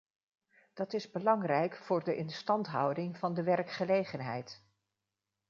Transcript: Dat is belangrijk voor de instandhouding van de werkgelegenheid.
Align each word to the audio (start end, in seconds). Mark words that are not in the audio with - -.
Dat 0.73 0.93
is 0.93 1.11
belangrijk 1.11 1.75
voor 1.75 2.03
de 2.03 2.15
instandhouding 2.15 3.17
van 3.17 3.33
de 3.33 3.43
werkgelegenheid. 3.43 4.61